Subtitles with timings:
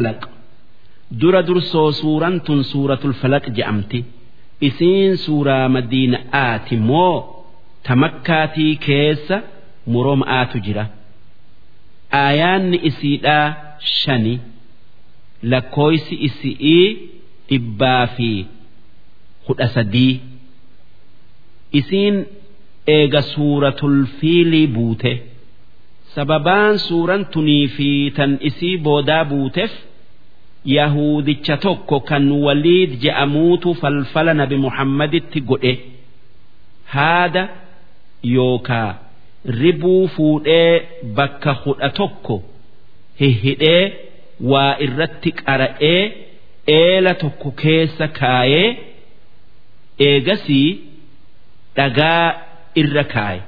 [0.00, 0.20] falaq
[1.20, 4.00] dura dursoo suuraan tun suuratul falaq je'amti
[4.68, 7.14] isiin suuraa madiina'aati moo
[7.84, 9.36] ta makkaatii keessa
[9.92, 10.84] muroma'aatu jira
[12.22, 13.46] aayaanni isiidhaa
[13.98, 14.34] shani
[15.52, 16.86] lakkooysi isi'ii
[17.50, 18.30] dhibbaa fi
[19.46, 20.14] kudha sadii
[21.80, 22.16] isiin
[22.96, 25.12] eega suuratul fiilii buute
[26.14, 29.72] sababaan suuraan tunii fi tan isii boodaa buuteef
[30.64, 35.74] yahudicha tokko kan waliid je'amuutu falfala nabi muhammaditti godhe.
[36.94, 37.48] Haada
[38.34, 38.94] yookaa
[39.60, 40.82] ribuu fuudhee
[41.16, 42.36] bakka kudha tokko
[43.20, 43.84] hihidhee
[44.50, 46.02] waa irratti qara'ee
[46.78, 48.68] eela tokko keessa kaayee
[50.08, 50.68] eegasii
[51.76, 52.26] dhagaa
[52.82, 53.42] irra kaaye.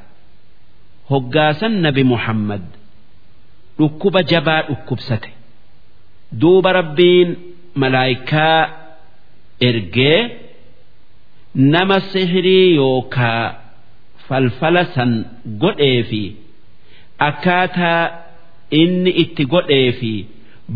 [1.10, 2.62] Hoggaasan nabi muhammad.
[3.79, 5.30] Dhukkuba jabaa dhukkubsate
[6.41, 7.28] duuba rabbiin
[7.82, 8.60] malaayikaa
[9.68, 10.18] ergee
[11.74, 13.45] nama sihirii yookaa
[14.29, 15.12] falfala san
[15.62, 16.23] godhee fi
[17.29, 18.02] akkaataa
[18.82, 20.12] inni itti godhee fi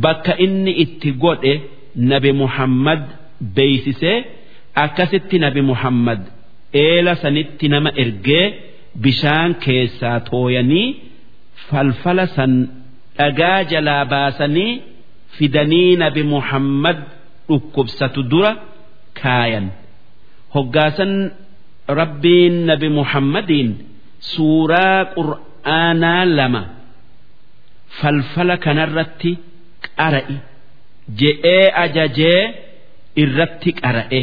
[0.04, 1.52] bakka inni itti godhe
[2.10, 3.02] nabi muhammad
[3.56, 4.16] beeysisee
[4.84, 6.20] akkasitti nabi muhammad
[6.84, 8.44] eela sanitti nama ergee
[9.04, 10.88] bishaan keessaa tooyanii
[11.68, 12.52] falfala san
[13.18, 14.72] dhagaa jalaa baasanii
[15.36, 16.98] fidanii nabi Muhammad
[17.48, 18.50] dhukkubsatu dura
[19.20, 19.66] kaayan.
[20.54, 21.12] Hoggaasan
[22.00, 23.68] rabbiin nabi Muhammadiin
[24.34, 26.62] suuraa qur'aanaa lama
[28.00, 29.30] falfala kanarratti
[29.98, 30.36] qara'e
[31.20, 32.40] je'ee ajajee
[33.22, 34.20] irratti qara'e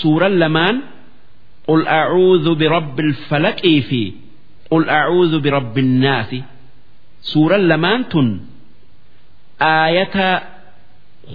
[0.00, 0.76] suuraan lamaan
[1.68, 4.02] qul a'uudhu birabbi alfalaqii fi
[4.70, 6.38] qul a'uudhu birabbi annaasi
[7.32, 8.28] suuraan lamaan tun
[9.70, 10.28] aayata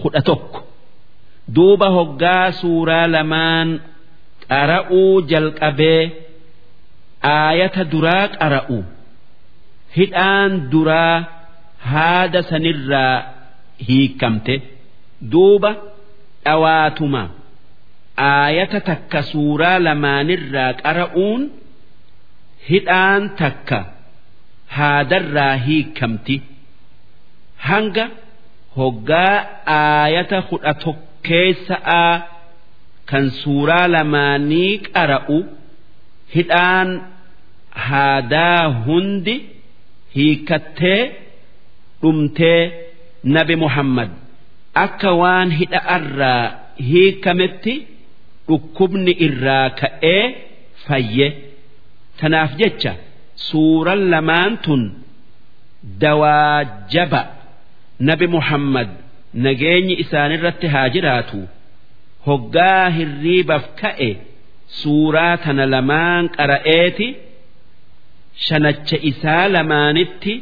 [0.02, 0.60] kudha tokko
[1.56, 3.70] duuba hoggaa suuraa lamaan
[4.50, 6.02] qara'uu jalqabee
[7.36, 8.78] aayata duraa qara'u.
[9.98, 11.16] Hidhaan duraa
[11.92, 13.16] haada sanirraa
[13.88, 14.56] hiikamte.
[15.32, 15.72] Duuba
[16.46, 17.24] dhawaatuma.
[18.32, 21.42] Aayata takka suuraa lamaanirraa qara'uun
[22.70, 23.80] hidhaan takka
[24.78, 26.36] haadarraa hiikamti.
[27.68, 28.06] Hanga
[28.78, 29.36] hoggaa
[29.78, 32.14] aayata kudha tokkeessa'aa
[33.10, 35.38] kan suuraa lamaanii qara'u
[36.36, 36.90] hidhaan
[37.90, 39.36] haadaa hundi
[40.16, 41.02] hiikattee
[42.02, 42.62] dhumtee
[43.36, 44.10] nabi muhammad
[44.86, 46.44] akka waan hidha'arraa
[46.90, 47.76] hiikametti.
[48.50, 50.24] dhukkubni irraa ka'ee
[50.86, 51.28] fayye
[52.20, 52.92] tanaaf jecha
[53.48, 54.84] suuraan lamaan tun
[56.04, 56.60] dawaa
[56.94, 57.22] jaba
[58.00, 58.90] nabi Muhammad
[59.34, 61.40] nageenyi isaanirratti haa jiraatu.
[62.28, 64.10] Hoggaa hirriibaaf ka'e
[64.82, 67.08] suuraa tana lamaan qara'eeti
[68.48, 70.34] shanacha isaa lamaanitti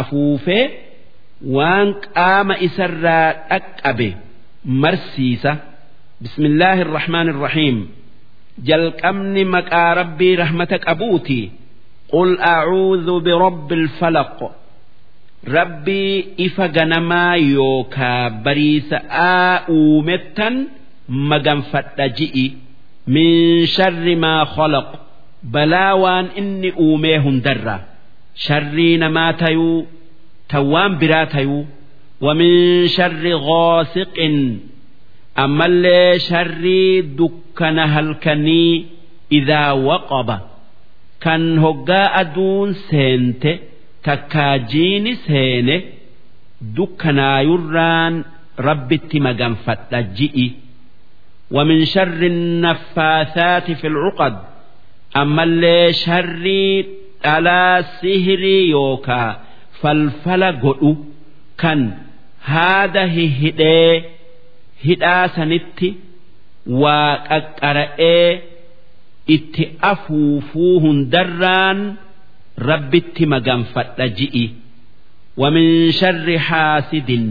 [0.00, 0.64] afuufee
[1.56, 4.08] waan qaama isarraa dhaqqabe
[4.82, 5.52] marsiisa.
[6.22, 7.78] Bismillaahi irrahmaan irrahiim
[8.68, 11.40] jalqabni maqaa rabbii rahmata qabuuti.
[12.12, 14.38] Qul acuudhu birabbi alfalaq
[15.47, 20.67] أعوذ برب الفلق ربي إفا جنما يوكا بريس آؤمتا
[21.09, 22.53] مجنفت جئي
[23.07, 24.99] من شر ما خلق
[25.43, 27.79] بلاوان إني أوميه درا
[28.35, 29.85] شرين ما تيو
[30.49, 31.65] توان براتيو
[32.21, 34.19] ومن شر غاسق
[35.35, 38.85] ammallee sharrii dukkana halkanii
[39.29, 40.41] idaa waqaba
[41.19, 43.51] kan hoggaa aduun seente
[44.07, 45.75] takkaajiini seene
[46.77, 48.13] dukkanaayurraan
[48.67, 50.47] rabbitti maganfadha ji'i
[51.51, 54.35] ومن شر النفاثات في العقد
[55.17, 56.45] أما اللي شر
[57.25, 59.39] ألا سهري يوكا
[59.81, 60.95] فالفلا قلو
[61.57, 61.97] كان
[62.43, 64.03] هذا هدي
[64.87, 65.89] hidhaa sanitti
[66.81, 68.31] waa qaqqara'ee
[69.35, 71.79] itti afuufuu hundarraan
[72.58, 74.44] rabbitti maganfadha ji'i.
[75.36, 77.26] Wamin sharri haasidin.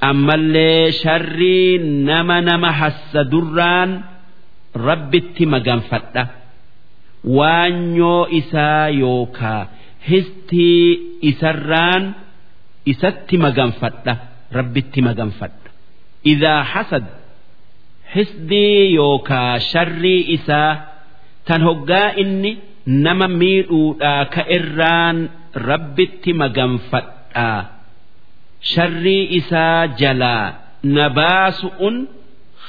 [0.00, 1.78] Ammallee sharrii
[2.08, 3.90] nama nama hassadurraan
[4.74, 6.24] rabbitti maganfadha.
[7.38, 9.62] Waanyoo isaa yookaa
[10.08, 12.14] histii isarraan
[12.92, 14.14] isatti maganfadha
[14.56, 15.68] rabbitti maganfadha.
[16.32, 17.04] Idaa hasad
[18.14, 20.72] hisdii yookaa sharrii isaa
[21.46, 22.52] tan hoggaa inni
[23.04, 25.18] nama miidhuudhaa ka irraan
[25.70, 27.58] rabbitti maganfadhaa
[28.72, 30.46] sharrii isaa jalaa
[30.94, 31.96] na baasu'un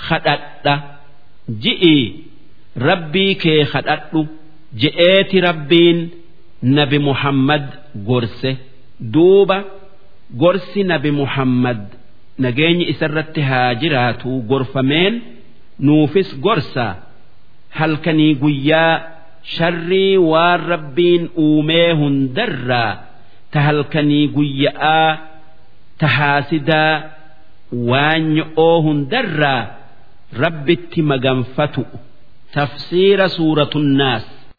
[0.08, 0.74] kadhadha
[1.64, 1.98] ji'i
[2.90, 4.22] rabbii kee kadhadhu
[4.82, 6.00] je'eeti rabbiin
[6.78, 7.66] nabi muhammad
[8.10, 8.52] gorse.
[9.14, 9.58] Duuba
[10.42, 11.82] gorsi nabi muhammad.
[12.44, 15.14] Nageenyi isarratti haa jiraatu gorfameen
[15.88, 16.86] nuufis gorsa.
[17.78, 18.94] Halkanii guyyaa
[19.44, 22.92] sharrii waan rabbiin uumee hundarraa
[23.52, 25.12] ta halkanii guyya'aa
[26.00, 26.94] ta haasidaa
[27.92, 29.62] waan nyo'oo hundarraa
[30.44, 31.84] rabbitti maganfatu.
[32.54, 34.26] Tafsiira suuratu naas